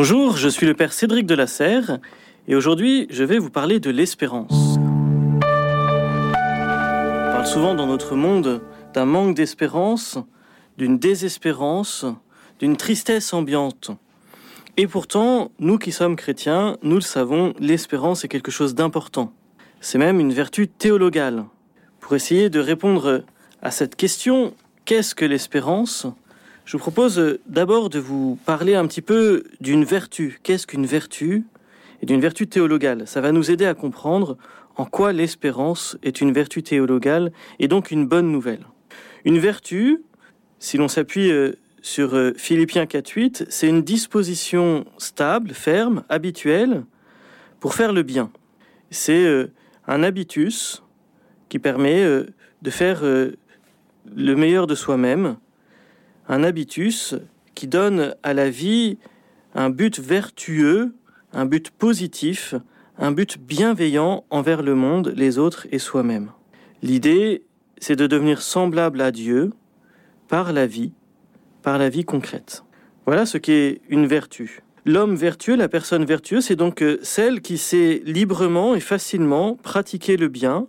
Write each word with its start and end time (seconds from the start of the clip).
Bonjour, 0.00 0.36
je 0.36 0.48
suis 0.48 0.64
le 0.64 0.74
père 0.74 0.92
Cédric 0.92 1.26
de 1.26 1.34
la 1.34 1.48
Serre 1.48 1.98
et 2.46 2.54
aujourd'hui 2.54 3.08
je 3.10 3.24
vais 3.24 3.40
vous 3.40 3.50
parler 3.50 3.80
de 3.80 3.90
l'espérance. 3.90 4.76
On 4.78 5.40
parle 7.32 7.46
souvent 7.48 7.74
dans 7.74 7.88
notre 7.88 8.14
monde 8.14 8.62
d'un 8.94 9.06
manque 9.06 9.34
d'espérance, 9.34 10.16
d'une 10.76 11.00
désespérance, 11.00 12.06
d'une 12.60 12.76
tristesse 12.76 13.34
ambiante. 13.34 13.90
Et 14.76 14.86
pourtant, 14.86 15.50
nous 15.58 15.78
qui 15.78 15.90
sommes 15.90 16.14
chrétiens, 16.14 16.76
nous 16.84 16.94
le 16.94 17.00
savons, 17.00 17.52
l'espérance 17.58 18.22
est 18.22 18.28
quelque 18.28 18.52
chose 18.52 18.76
d'important. 18.76 19.32
C'est 19.80 19.98
même 19.98 20.20
une 20.20 20.32
vertu 20.32 20.68
théologale. 20.68 21.44
Pour 21.98 22.14
essayer 22.14 22.50
de 22.50 22.60
répondre 22.60 23.24
à 23.62 23.72
cette 23.72 23.96
question, 23.96 24.54
qu'est-ce 24.84 25.16
que 25.16 25.24
l'espérance? 25.24 26.06
Je 26.68 26.72
vous 26.72 26.82
propose 26.82 27.38
d'abord 27.46 27.88
de 27.88 27.98
vous 27.98 28.38
parler 28.44 28.74
un 28.74 28.86
petit 28.86 29.00
peu 29.00 29.44
d'une 29.58 29.84
vertu. 29.84 30.38
Qu'est-ce 30.42 30.66
qu'une 30.66 30.84
vertu 30.84 31.46
Et 32.02 32.04
d'une 32.04 32.20
vertu 32.20 32.46
théologale? 32.46 33.06
Ça 33.06 33.22
va 33.22 33.32
nous 33.32 33.50
aider 33.50 33.64
à 33.64 33.72
comprendre 33.72 34.36
en 34.76 34.84
quoi 34.84 35.14
l'espérance 35.14 35.96
est 36.02 36.20
une 36.20 36.30
vertu 36.30 36.62
théologale 36.62 37.32
et 37.58 37.68
donc 37.68 37.90
une 37.90 38.06
bonne 38.06 38.30
nouvelle. 38.30 38.66
Une 39.24 39.38
vertu, 39.38 40.02
si 40.58 40.76
l'on 40.76 40.88
s'appuie 40.88 41.30
euh, 41.30 41.52
sur 41.80 42.14
euh, 42.14 42.34
Philippiens 42.36 42.84
4.8, 42.84 43.46
c'est 43.48 43.68
une 43.70 43.80
disposition 43.80 44.84
stable, 44.98 45.54
ferme, 45.54 46.04
habituelle 46.10 46.84
pour 47.60 47.72
faire 47.72 47.94
le 47.94 48.02
bien. 48.02 48.30
C'est 48.90 49.24
euh, 49.24 49.50
un 49.86 50.02
habitus 50.02 50.82
qui 51.48 51.58
permet 51.58 52.04
de 52.04 52.70
faire 52.70 53.02
le 53.02 54.34
meilleur 54.34 54.66
de 54.66 54.74
soi-même, 54.74 55.38
un 56.28 56.44
habitus 56.44 57.16
qui 57.54 57.66
donne 57.66 58.14
à 58.22 58.34
la 58.34 58.50
vie 58.50 58.98
un 59.54 59.70
but 59.70 59.98
vertueux, 59.98 60.94
un 61.32 61.46
but 61.46 61.70
positif, 61.70 62.54
un 62.98 63.12
but 63.12 63.38
bienveillant 63.38 64.24
envers 64.30 64.62
le 64.62 64.74
monde, 64.74 65.12
les 65.16 65.38
autres 65.38 65.66
et 65.72 65.78
soi-même. 65.78 66.30
L'idée, 66.82 67.42
c'est 67.78 67.96
de 67.96 68.06
devenir 68.06 68.42
semblable 68.42 69.00
à 69.00 69.10
Dieu 69.10 69.52
par 70.28 70.52
la 70.52 70.66
vie, 70.66 70.92
par 71.62 71.78
la 71.78 71.88
vie 71.88 72.04
concrète. 72.04 72.64
Voilà 73.06 73.24
ce 73.24 73.38
qu'est 73.38 73.80
une 73.88 74.06
vertu. 74.06 74.62
L'homme 74.84 75.16
vertueux, 75.16 75.56
la 75.56 75.68
personne 75.68 76.04
vertueuse, 76.04 76.44
c'est 76.46 76.56
donc 76.56 76.82
euh, 76.82 76.98
celle 77.02 77.40
qui 77.40 77.58
sait 77.58 78.02
librement 78.04 78.74
et 78.74 78.80
facilement 78.80 79.54
pratiquer 79.54 80.16
le 80.16 80.28
bien, 80.28 80.66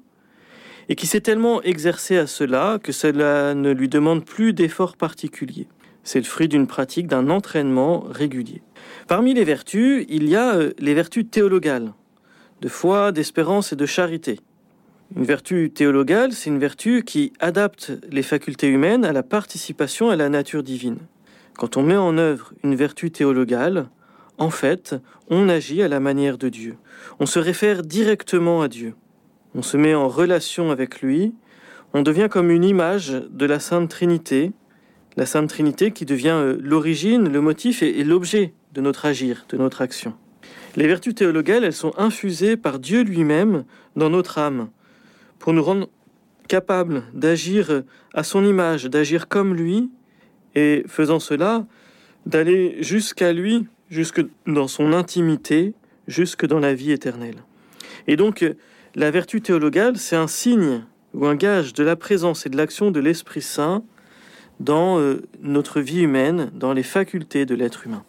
et 0.89 0.95
qui 0.95 1.05
s'est 1.05 1.21
tellement 1.21 1.61
exercé 1.61 2.17
à 2.17 2.27
cela 2.27 2.79
que 2.81 2.91
cela 2.91 3.53
ne 3.53 3.71
lui 3.71 3.87
demande 3.87 4.25
plus 4.25 4.53
d'efforts 4.53 4.97
particuliers. 4.97 5.67
C'est 6.03 6.19
le 6.19 6.25
fruit 6.25 6.47
d'une 6.47 6.65
pratique, 6.65 7.07
d'un 7.07 7.29
entraînement 7.29 8.03
régulier. 8.09 8.63
Parmi 9.07 9.35
les 9.35 9.43
vertus, 9.43 10.05
il 10.09 10.27
y 10.27 10.35
a 10.35 10.55
euh, 10.55 10.73
les 10.79 10.95
vertus 10.95 11.25
théologales, 11.29 11.93
de 12.61 12.67
foi, 12.67 13.11
d'espérance 13.11 13.71
et 13.71 13.75
de 13.75 13.85
charité. 13.85 14.39
Une 15.15 15.25
vertu 15.25 15.71
théologale, 15.71 16.33
c'est 16.33 16.49
une 16.49 16.59
vertu 16.59 17.03
qui 17.03 17.33
adapte 17.39 17.91
les 18.11 18.23
facultés 18.23 18.67
humaines 18.67 19.05
à 19.05 19.13
la 19.13 19.23
participation 19.23 20.09
à 20.09 20.15
la 20.15 20.29
nature 20.29 20.63
divine. 20.63 20.99
Quand 21.57 21.77
on 21.77 21.83
met 21.83 21.97
en 21.97 22.17
œuvre 22.17 22.53
une 22.63 22.75
vertu 22.75 23.11
théologale, 23.11 23.89
en 24.37 24.49
fait, 24.49 24.95
on 25.29 25.49
agit 25.49 25.83
à 25.83 25.87
la 25.87 25.99
manière 25.99 26.37
de 26.37 26.49
Dieu. 26.49 26.77
On 27.19 27.25
se 27.25 27.39
réfère 27.39 27.83
directement 27.83 28.61
à 28.61 28.67
Dieu 28.67 28.95
on 29.55 29.61
se 29.61 29.77
met 29.77 29.95
en 29.95 30.07
relation 30.07 30.71
avec 30.71 31.01
lui, 31.01 31.33
on 31.93 32.01
devient 32.01 32.27
comme 32.29 32.51
une 32.51 32.63
image 32.63 33.09
de 33.29 33.45
la 33.45 33.59
Sainte 33.59 33.89
Trinité, 33.89 34.51
la 35.17 35.25
Sainte 35.25 35.49
Trinité 35.49 35.91
qui 35.91 36.05
devient 36.05 36.29
euh, 36.29 36.57
l'origine, 36.61 37.29
le 37.29 37.41
motif 37.41 37.81
et, 37.81 38.03
l'objet 38.03 38.53
de 38.73 38.81
notre 38.81 39.05
agir, 39.05 39.45
de 39.49 39.57
notre 39.57 39.81
action. 39.81 40.13
Les 40.75 40.87
vertus 40.87 41.15
théologales, 41.15 41.63
elles 41.63 41.73
sont 41.73 41.93
infusées 41.97 42.57
par 42.57 42.79
Dieu 42.79 43.01
lui-même 43.01 43.65
dans 43.95 44.09
notre 44.09 44.37
âme, 44.37 44.69
pour 45.39 45.53
nous 45.53 45.63
rendre 45.63 45.89
capables 46.47 47.03
d'agir 47.13 47.83
à 48.13 48.23
son 48.23 48.45
image, 48.45 48.85
d'agir 48.85 49.27
comme 49.27 49.55
lui, 49.55 49.89
et 50.55 50.83
faisant 50.87 51.19
cela, 51.19 51.65
d'aller 52.25 52.77
jusqu'à 52.81 53.33
lui, 53.33 53.67
jusque 53.89 54.23
dans 54.45 54.67
son 54.67 54.93
intimité, 54.93 55.73
jusque 56.07 56.45
dans 56.45 56.59
la 56.59 56.73
vie 56.73 56.91
éternelle. 56.91 57.43
Et 58.07 58.15
donc, 58.15 58.45
la 58.95 59.11
vertu 59.11 59.41
théologale, 59.41 59.97
c'est 59.97 60.15
un 60.15 60.27
signe 60.27 60.83
ou 61.13 61.25
un 61.25 61.35
gage 61.35 61.73
de 61.73 61.83
la 61.83 61.95
présence 61.95 62.45
et 62.45 62.49
de 62.49 62.57
l'action 62.57 62.91
de 62.91 62.99
l'Esprit 62.99 63.41
Saint 63.41 63.83
dans 64.59 64.99
euh, 64.99 65.21
notre 65.41 65.79
vie 65.79 66.01
humaine, 66.01 66.51
dans 66.53 66.73
les 66.73 66.83
facultés 66.83 67.45
de 67.45 67.55
l'être 67.55 67.85
humain. 67.85 68.03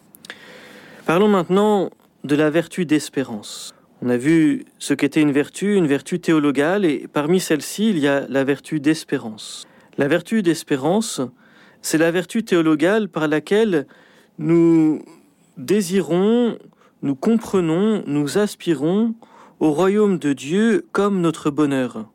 Parlons 1.05 1.27
maintenant 1.27 1.91
de 2.23 2.35
la 2.35 2.49
vertu 2.49 2.85
d'espérance. 2.85 3.73
On 4.01 4.09
a 4.09 4.17
vu 4.17 4.65
ce 4.79 4.93
qu'était 4.93 5.21
une 5.21 5.31
vertu, 5.31 5.75
une 5.75 5.87
vertu 5.87 6.19
théologale, 6.19 6.85
et 6.85 7.07
parmi 7.11 7.39
celles-ci, 7.39 7.89
il 7.89 7.99
y 7.99 8.07
a 8.07 8.25
la 8.27 8.43
vertu 8.43 8.79
d'espérance. 8.79 9.65
La 9.97 10.07
vertu 10.07 10.41
d'espérance, 10.41 11.21
c'est 11.81 11.97
la 11.97 12.11
vertu 12.11 12.43
théologale 12.43 13.09
par 13.09 13.27
laquelle 13.27 13.85
nous 14.39 15.03
désirons, 15.57 16.57
nous 17.03 17.15
comprenons, 17.15 18.03
nous 18.07 18.37
aspirons 18.37 19.13
au 19.61 19.73
royaume 19.73 20.17
de 20.17 20.33
Dieu 20.33 20.87
comme 20.91 21.21
notre 21.21 21.51
bonheur. 21.51 22.09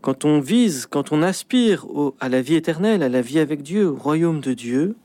Quand 0.00 0.24
on 0.24 0.40
vise, 0.40 0.86
quand 0.86 1.12
on 1.12 1.22
aspire 1.22 1.86
à 2.18 2.28
la 2.28 2.42
vie 2.42 2.56
éternelle, 2.56 3.04
à 3.04 3.08
la 3.08 3.20
vie 3.20 3.38
avec 3.38 3.62
Dieu, 3.62 3.86
au 3.86 3.94
royaume 3.94 4.40
de 4.40 4.52
Dieu, 4.52 4.96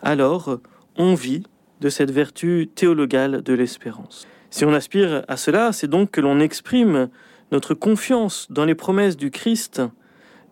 alors 0.00 0.60
on 0.96 1.14
vit 1.14 1.42
de 1.80 1.88
cette 1.88 2.12
vertu 2.12 2.70
théologale 2.72 3.42
de 3.42 3.52
l'espérance. 3.52 4.28
Si 4.50 4.64
on 4.64 4.72
aspire 4.72 5.24
à 5.26 5.36
cela, 5.36 5.72
c'est 5.72 5.88
donc 5.88 6.12
que 6.12 6.20
l'on 6.20 6.38
exprime 6.38 7.08
notre 7.50 7.74
confiance 7.74 8.46
dans 8.48 8.64
les 8.64 8.76
promesses 8.76 9.16
du 9.16 9.32
Christ, 9.32 9.82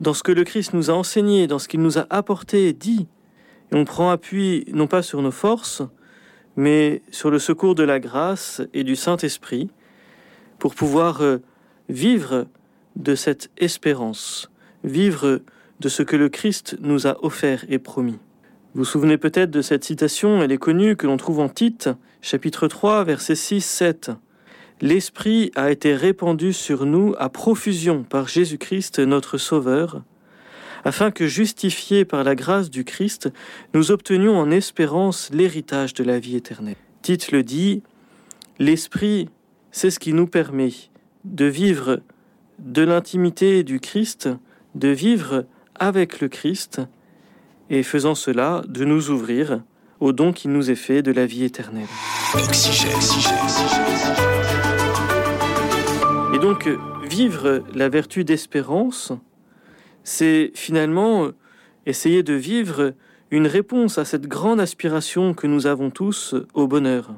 dans 0.01 0.15
ce 0.15 0.25
que 0.25 0.33
le 0.33 0.43
Christ 0.43 0.75
nous 0.75 0.91
a 0.91 0.95
enseigné, 0.95 1.47
dans 1.47 1.61
ce 1.61 1.69
qu'il 1.69 1.81
nous 1.81 1.97
a 1.97 2.07
apporté, 2.11 2.73
dit. 2.73 3.07
Et 3.71 3.77
on 3.77 3.85
prend 3.85 4.11
appui 4.11 4.65
non 4.73 4.89
pas 4.89 5.03
sur 5.03 5.23
nos 5.23 5.31
forces, 5.31 5.85
mais 6.57 7.03
sur 7.13 7.31
le 7.31 7.39
secours 7.39 7.77
de 7.77 7.85
la 7.85 8.01
grâce 8.01 8.63
et 8.75 8.83
du 8.83 8.97
Saint-Esprit, 8.97 9.71
pour 10.59 10.75
pouvoir 10.75 11.23
euh, 11.23 11.39
vivre 11.89 12.47
de 12.97 13.15
cette 13.15 13.51
espérance, 13.59 14.51
vivre 14.85 15.41
de 15.81 15.89
ce 15.89 16.03
que 16.03 16.17
le 16.17 16.29
Christ 16.29 16.77
nous 16.81 17.07
a 17.07 17.23
offert 17.25 17.65
et 17.69 17.79
promis. 17.79 18.19
Vous 18.75 18.83
vous 18.83 18.85
souvenez 18.85 19.19
peut-être 19.19 19.51
de 19.51 19.63
cette 19.63 19.85
citation, 19.85 20.43
elle 20.43 20.53
est 20.53 20.59
connue, 20.59 20.97
que 20.97 21.07
l'on 21.07 21.17
trouve 21.17 21.41
en 21.41 21.49
Tite, 21.49 21.89
chapitre 22.21 22.69
3, 22.69 23.05
versets 23.05 23.35
6-7. 23.35 24.17
L'Esprit 24.83 25.51
a 25.55 25.71
été 25.71 25.95
répandu 25.95 26.53
sur 26.53 26.85
nous 26.85 27.15
à 27.19 27.31
profusion 27.31 28.03
par 28.03 28.29
Jésus-Christ 28.29 28.99
notre 28.99 29.39
Sauveur, 29.39 30.03
afin 30.85 31.11
que, 31.11 31.27
justifiés 31.27 32.05
par 32.05 32.23
la 32.23 32.35
grâce 32.35 32.71
du 32.71 32.85
Christ, 32.85 33.31
nous 33.73 33.91
obtenions 33.91 34.39
en 34.39 34.51
espérance 34.51 35.31
l'héritage 35.33 35.95
de 35.95 36.05
la 36.05 36.19
vie 36.19 36.37
éternelle. 36.37 36.77
Tite 37.03 37.33
le 37.33 37.43
dit, 37.43 37.83
L'Esprit 38.59 39.29
c'est 39.77 39.91
ce 39.91 39.99
qui 39.99 40.15
nous 40.15 40.27
permet 40.27 40.71
de 41.27 41.45
vivre 41.45 42.01
de 42.59 42.81
l'intimité 42.81 43.63
du 43.63 43.79
Christ, 43.79 44.31
de 44.75 44.89
vivre 44.89 45.45
avec 45.75 46.21
le 46.21 46.29
Christ, 46.29 46.81
et 47.69 47.83
faisant 47.83 48.15
cela, 48.15 48.63
de 48.67 48.87
nous 48.87 49.11
ouvrir 49.11 49.63
au 50.01 50.13
don 50.13 50.33
qui 50.33 50.49
nous 50.49 50.71
est 50.71 50.77
fait 50.77 51.03
de 51.03 51.13
la 51.13 51.27
vie 51.27 51.45
éternelle. 51.45 51.85
Et 56.33 56.39
donc, 56.39 56.71
vivre 57.07 57.63
la 57.75 57.91
vertu 57.91 58.25
d'espérance, 58.25 59.13
c'est 60.05 60.53
finalement 60.55 61.33
essayer 61.85 62.23
de 62.23 62.33
vivre 62.33 62.95
une 63.31 63.47
réponse 63.47 63.99
à 63.99 64.07
cette 64.07 64.27
grande 64.27 64.59
aspiration 64.59 65.35
que 65.35 65.47
nous 65.47 65.67
avons 65.67 65.91
tous 65.91 66.35
au 66.55 66.67
bonheur. 66.67 67.13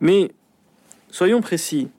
Mais 0.00 0.30
soyons 1.10 1.42
précis, 1.42 1.90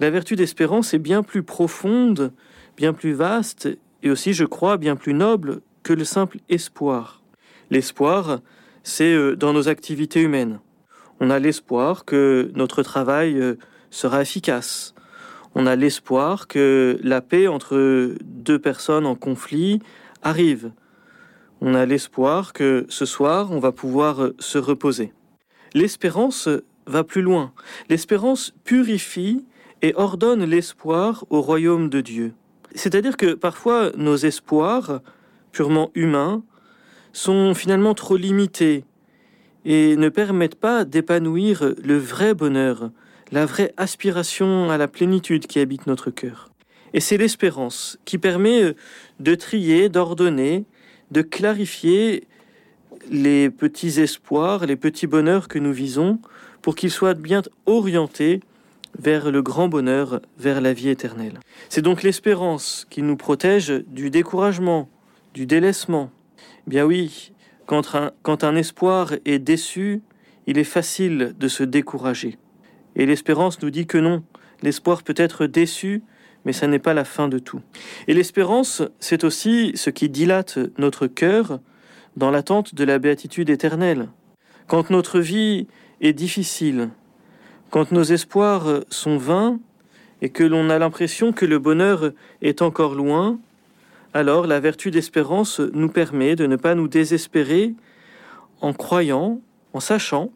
la 0.00 0.10
vertu 0.10 0.36
d'espérance 0.36 0.94
est 0.94 0.98
bien 0.98 1.22
plus 1.22 1.42
profonde, 1.42 2.32
bien 2.76 2.92
plus 2.92 3.12
vaste, 3.12 3.68
et 4.02 4.10
aussi, 4.10 4.32
je 4.32 4.44
crois, 4.44 4.76
bien 4.76 4.94
plus 4.94 5.14
noble 5.14 5.60
que 5.82 5.92
le 5.92 6.04
simple 6.04 6.38
espoir. 6.48 7.22
L'espoir, 7.70 8.40
c'est 8.82 9.12
euh, 9.12 9.34
dans 9.34 9.52
nos 9.52 9.68
activités 9.68 10.22
humaines. 10.22 10.60
On 11.20 11.30
a 11.30 11.38
l'espoir 11.38 12.04
que 12.04 12.50
notre 12.54 12.82
travail 12.82 13.38
euh, 13.40 13.56
sera 13.90 14.22
efficace. 14.22 14.94
On 15.54 15.66
a 15.66 15.74
l'espoir 15.74 16.46
que 16.46 16.98
la 17.02 17.20
paix 17.20 17.48
entre 17.48 18.14
deux 18.22 18.58
personnes 18.58 19.06
en 19.06 19.16
conflit 19.16 19.80
arrive. 20.22 20.70
On 21.60 21.74
a 21.74 21.86
l'espoir 21.86 22.52
que 22.52 22.86
ce 22.88 23.04
soir, 23.04 23.50
on 23.50 23.58
va 23.58 23.72
pouvoir 23.72 24.22
euh, 24.22 24.36
se 24.38 24.58
reposer. 24.58 25.12
L'espérance 25.74 26.48
va 26.86 27.02
plus 27.02 27.22
loin. 27.22 27.52
L'espérance 27.88 28.54
purifie 28.64 29.44
et 29.82 29.94
ordonne 29.96 30.44
l'espoir 30.44 31.24
au 31.30 31.40
royaume 31.40 31.88
de 31.88 32.00
Dieu. 32.00 32.32
C'est-à-dire 32.74 33.16
que 33.16 33.34
parfois 33.34 33.90
nos 33.96 34.16
espoirs, 34.16 35.00
purement 35.52 35.90
humains, 35.94 36.42
sont 37.12 37.54
finalement 37.54 37.94
trop 37.94 38.16
limités 38.16 38.84
et 39.64 39.96
ne 39.96 40.08
permettent 40.08 40.54
pas 40.54 40.84
d'épanouir 40.84 41.74
le 41.82 41.98
vrai 41.98 42.34
bonheur, 42.34 42.90
la 43.32 43.46
vraie 43.46 43.72
aspiration 43.76 44.70
à 44.70 44.78
la 44.78 44.88
plénitude 44.88 45.46
qui 45.46 45.58
habite 45.58 45.86
notre 45.86 46.10
cœur. 46.10 46.50
Et 46.94 47.00
c'est 47.00 47.16
l'espérance 47.16 47.98
qui 48.04 48.18
permet 48.18 48.74
de 49.20 49.34
trier, 49.34 49.88
d'ordonner, 49.88 50.64
de 51.10 51.22
clarifier 51.22 52.24
les 53.10 53.50
petits 53.50 54.00
espoirs, 54.00 54.66
les 54.66 54.76
petits 54.76 55.06
bonheurs 55.06 55.48
que 55.48 55.58
nous 55.58 55.72
visons, 55.72 56.18
pour 56.62 56.74
qu'ils 56.74 56.90
soient 56.90 57.14
bien 57.14 57.42
orientés 57.66 58.40
vers 58.98 59.30
le 59.30 59.42
grand 59.42 59.68
bonheur, 59.68 60.20
vers 60.38 60.60
la 60.60 60.72
vie 60.72 60.88
éternelle. 60.88 61.40
C'est 61.68 61.82
donc 61.82 62.02
l'espérance 62.02 62.86
qui 62.90 63.02
nous 63.02 63.16
protège 63.16 63.70
du 63.86 64.10
découragement, 64.10 64.88
du 65.34 65.46
délaissement. 65.46 66.10
Bien 66.66 66.84
oui, 66.84 67.32
quand 67.66 67.94
un, 67.94 68.12
quand 68.22 68.44
un 68.44 68.56
espoir 68.56 69.12
est 69.24 69.38
déçu, 69.38 70.02
il 70.46 70.58
est 70.58 70.64
facile 70.64 71.34
de 71.38 71.48
se 71.48 71.62
décourager. 71.62 72.38
Et 72.96 73.06
l'espérance 73.06 73.60
nous 73.62 73.70
dit 73.70 73.86
que 73.86 73.98
non, 73.98 74.24
l'espoir 74.62 75.02
peut 75.02 75.14
être 75.16 75.46
déçu, 75.46 76.02
mais 76.44 76.52
ça 76.52 76.66
n'est 76.66 76.78
pas 76.78 76.94
la 76.94 77.04
fin 77.04 77.28
de 77.28 77.38
tout. 77.38 77.60
Et 78.06 78.14
l'espérance, 78.14 78.82
c'est 79.00 79.24
aussi 79.24 79.72
ce 79.74 79.90
qui 79.90 80.08
dilate 80.08 80.58
notre 80.78 81.06
cœur 81.06 81.60
dans 82.16 82.30
l'attente 82.30 82.74
de 82.74 82.84
la 82.84 82.98
béatitude 82.98 83.50
éternelle. 83.50 84.08
Quand 84.66 84.90
notre 84.90 85.20
vie 85.20 85.66
est 86.00 86.12
difficile, 86.12 86.90
quand 87.70 87.92
nos 87.92 88.02
espoirs 88.02 88.84
sont 88.88 89.18
vains 89.18 89.60
et 90.22 90.30
que 90.30 90.44
l'on 90.44 90.70
a 90.70 90.78
l'impression 90.78 91.32
que 91.32 91.46
le 91.46 91.58
bonheur 91.58 92.12
est 92.42 92.62
encore 92.62 92.94
loin, 92.94 93.38
alors 94.14 94.46
la 94.46 94.58
vertu 94.60 94.90
d'espérance 94.90 95.60
nous 95.60 95.88
permet 95.88 96.34
de 96.34 96.46
ne 96.46 96.56
pas 96.56 96.74
nous 96.74 96.88
désespérer 96.88 97.74
en 98.60 98.72
croyant, 98.72 99.40
en 99.72 99.80
sachant 99.80 100.32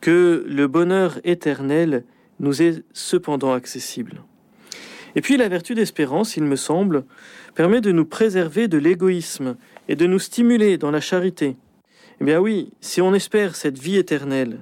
que 0.00 0.44
le 0.48 0.66
bonheur 0.66 1.18
éternel 1.24 2.04
nous 2.40 2.62
est 2.62 2.82
cependant 2.92 3.52
accessible. 3.52 4.22
Et 5.14 5.20
puis 5.20 5.36
la 5.36 5.48
vertu 5.48 5.74
d'espérance, 5.74 6.36
il 6.36 6.44
me 6.44 6.56
semble, 6.56 7.04
permet 7.54 7.80
de 7.80 7.92
nous 7.92 8.04
préserver 8.04 8.68
de 8.68 8.78
l'égoïsme 8.78 9.56
et 9.88 9.96
de 9.96 10.06
nous 10.06 10.18
stimuler 10.18 10.76
dans 10.76 10.90
la 10.90 11.00
charité. 11.00 11.56
Eh 12.20 12.24
bien 12.24 12.38
oui, 12.38 12.72
si 12.80 13.00
on 13.00 13.14
espère 13.14 13.56
cette 13.56 13.78
vie 13.78 13.96
éternelle, 13.96 14.58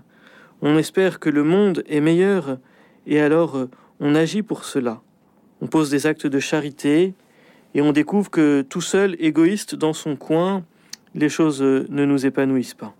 on 0.63 0.79
espère 0.79 1.21
que 1.21 1.31
le 1.31 1.45
monde 1.45 1.85
est 1.89 2.01
meilleur, 2.01 2.59
et 3.07 3.21
alors 3.21 3.69
on 4.01 4.15
agit 4.15 4.43
pour 4.43 4.65
cela. 4.65 5.01
On 5.61 5.67
pose 5.67 5.91
des 5.91 6.07
actes 6.07 6.27
de 6.27 6.39
charité, 6.39 7.15
et 7.75 7.83
on 7.83 7.93
découvre 7.93 8.31
que 8.31 8.63
tout 8.63 8.81
seul, 8.81 9.17
égoïste 9.19 9.75
dans 9.75 9.93
son 9.93 10.17
coin, 10.17 10.65
les 11.15 11.29
choses 11.29 11.63
ne 11.63 12.05
nous 12.05 12.27
épanouissent 12.27 12.75
pas. 12.75 12.95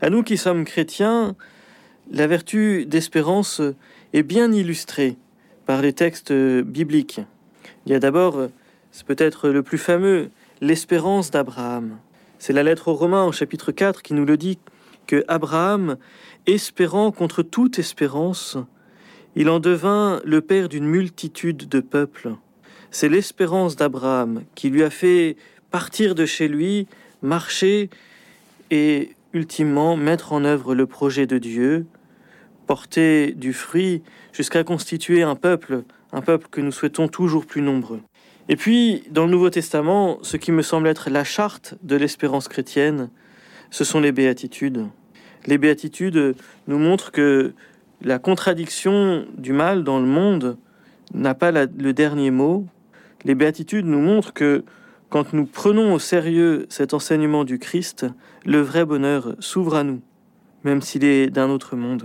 À 0.00 0.10
nous 0.10 0.22
qui 0.22 0.36
sommes 0.36 0.64
chrétiens, 0.64 1.36
la 2.10 2.26
vertu 2.26 2.86
d'espérance 2.86 3.60
est 4.12 4.22
bien 4.22 4.52
illustrée 4.52 5.16
par 5.66 5.82
les 5.82 5.92
textes 5.92 6.32
bibliques. 6.32 7.20
Il 7.86 7.92
y 7.92 7.94
a 7.94 8.00
d'abord, 8.00 8.48
c'est 8.90 9.06
peut-être 9.06 9.48
le 9.48 9.62
plus 9.62 9.78
fameux, 9.78 10.30
l'espérance 10.60 11.30
d'Abraham. 11.30 11.98
C'est 12.38 12.52
la 12.52 12.62
lettre 12.62 12.88
aux 12.88 12.94
Romains 12.94 13.24
au 13.24 13.32
chapitre 13.32 13.70
4 13.70 14.02
qui 14.02 14.14
nous 14.14 14.24
le 14.24 14.36
dit 14.36 14.58
que 15.10 15.24
Abraham, 15.26 15.96
espérant 16.46 17.10
contre 17.10 17.42
toute 17.42 17.80
espérance, 17.80 18.56
il 19.34 19.48
en 19.48 19.58
devint 19.58 20.20
le 20.24 20.40
père 20.40 20.68
d'une 20.68 20.86
multitude 20.86 21.68
de 21.68 21.80
peuples. 21.80 22.36
C'est 22.92 23.08
l'espérance 23.08 23.74
d'Abraham 23.74 24.44
qui 24.54 24.70
lui 24.70 24.84
a 24.84 24.90
fait 24.90 25.36
partir 25.72 26.14
de 26.14 26.26
chez 26.26 26.46
lui, 26.46 26.86
marcher 27.22 27.90
et 28.70 29.16
ultimement 29.32 29.96
mettre 29.96 30.32
en 30.32 30.44
œuvre 30.44 30.76
le 30.76 30.86
projet 30.86 31.26
de 31.26 31.38
Dieu, 31.38 31.86
porter 32.68 33.32
du 33.32 33.52
fruit 33.52 34.04
jusqu'à 34.32 34.62
constituer 34.62 35.24
un 35.24 35.34
peuple, 35.34 35.82
un 36.12 36.20
peuple 36.20 36.46
que 36.52 36.60
nous 36.60 36.70
souhaitons 36.70 37.08
toujours 37.08 37.46
plus 37.46 37.62
nombreux. 37.62 38.00
Et 38.48 38.54
puis, 38.54 39.02
dans 39.10 39.24
le 39.24 39.32
Nouveau 39.32 39.50
Testament, 39.50 40.18
ce 40.22 40.36
qui 40.36 40.52
me 40.52 40.62
semble 40.62 40.86
être 40.86 41.10
la 41.10 41.24
charte 41.24 41.74
de 41.82 41.96
l'espérance 41.96 42.46
chrétienne, 42.46 43.10
ce 43.72 43.82
sont 43.82 43.98
les 43.98 44.12
béatitudes. 44.12 44.86
Les 45.46 45.58
béatitudes 45.58 46.34
nous 46.66 46.78
montrent 46.78 47.12
que 47.12 47.54
la 48.02 48.18
contradiction 48.18 49.26
du 49.36 49.52
mal 49.52 49.84
dans 49.84 49.98
le 49.98 50.06
monde 50.06 50.56
n'a 51.14 51.34
pas 51.34 51.50
le 51.50 51.92
dernier 51.92 52.30
mot. 52.30 52.66
Les 53.24 53.34
béatitudes 53.34 53.86
nous 53.86 54.00
montrent 54.00 54.32
que 54.32 54.64
quand 55.08 55.32
nous 55.32 55.44
prenons 55.44 55.92
au 55.92 55.98
sérieux 55.98 56.66
cet 56.68 56.94
enseignement 56.94 57.44
du 57.44 57.58
Christ, 57.58 58.06
le 58.46 58.60
vrai 58.60 58.84
bonheur 58.84 59.34
s'ouvre 59.40 59.74
à 59.74 59.82
nous, 59.82 60.00
même 60.64 60.80
s'il 60.80 61.04
est 61.04 61.28
d'un 61.28 61.50
autre 61.50 61.76
monde. 61.76 62.04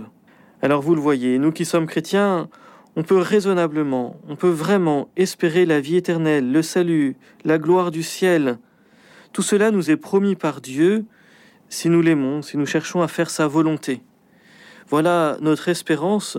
Alors 0.60 0.82
vous 0.82 0.94
le 0.94 1.00
voyez, 1.00 1.38
nous 1.38 1.52
qui 1.52 1.64
sommes 1.64 1.86
chrétiens, 1.86 2.48
on 2.96 3.02
peut 3.02 3.18
raisonnablement, 3.18 4.16
on 4.28 4.36
peut 4.36 4.50
vraiment 4.50 5.08
espérer 5.16 5.66
la 5.66 5.80
vie 5.80 5.96
éternelle, 5.96 6.50
le 6.50 6.62
salut, 6.62 7.16
la 7.44 7.58
gloire 7.58 7.90
du 7.90 8.02
ciel. 8.02 8.58
Tout 9.32 9.42
cela 9.42 9.70
nous 9.70 9.90
est 9.90 9.96
promis 9.96 10.34
par 10.34 10.60
Dieu 10.60 11.04
si 11.68 11.88
nous 11.88 12.02
l'aimons, 12.02 12.42
si 12.42 12.56
nous 12.56 12.66
cherchons 12.66 13.02
à 13.02 13.08
faire 13.08 13.30
sa 13.30 13.46
volonté. 13.46 14.00
Voilà 14.88 15.36
notre 15.40 15.68
espérance. 15.68 16.38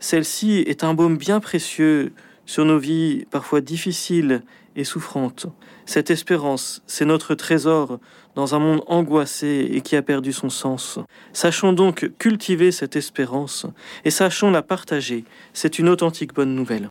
Celle-ci 0.00 0.64
est 0.66 0.84
un 0.84 0.94
baume 0.94 1.16
bien 1.16 1.40
précieux 1.40 2.12
sur 2.44 2.64
nos 2.64 2.78
vies 2.78 3.26
parfois 3.30 3.60
difficiles 3.60 4.42
et 4.76 4.84
souffrantes. 4.84 5.46
Cette 5.86 6.10
espérance, 6.10 6.82
c'est 6.86 7.06
notre 7.06 7.34
trésor 7.34 7.98
dans 8.34 8.54
un 8.54 8.58
monde 8.58 8.82
angoissé 8.86 9.68
et 9.72 9.80
qui 9.80 9.96
a 9.96 10.02
perdu 10.02 10.32
son 10.32 10.50
sens. 10.50 10.98
Sachons 11.32 11.72
donc 11.72 12.10
cultiver 12.18 12.70
cette 12.70 12.94
espérance 12.94 13.66
et 14.04 14.10
sachons 14.10 14.50
la 14.50 14.62
partager. 14.62 15.24
C'est 15.54 15.78
une 15.78 15.88
authentique 15.88 16.34
bonne 16.34 16.54
nouvelle. 16.54 16.84